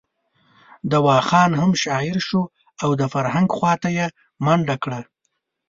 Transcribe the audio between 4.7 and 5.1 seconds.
کړه.